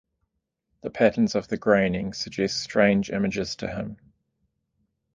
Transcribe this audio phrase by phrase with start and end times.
[0.81, 3.97] The patterns of the graining suggested strange images to him.